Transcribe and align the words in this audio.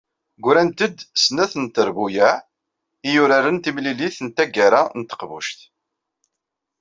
Ggrant-d, 0.43 0.97
snat 1.23 1.53
n 1.63 1.65
trebbuyaɛ 1.75 2.35
i 3.07 3.09
yuraren 3.13 3.57
timlilit 3.63 4.17
n 4.21 4.27
taggara 4.35 4.81
n 4.99 5.01
teqbuct. 5.03 5.59